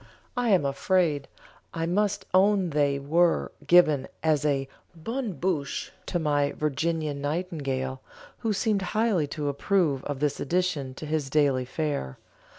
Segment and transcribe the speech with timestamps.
[0.35, 1.27] I am afraid
[1.75, 8.01] I must own they were given as a bonne bouche to my Virginian nightingale,
[8.39, 12.17] who seemed highly to approve of this addition to his daily fare.